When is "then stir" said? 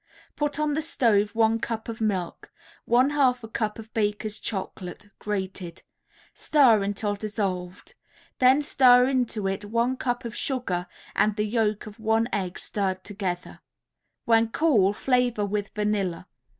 8.39-9.05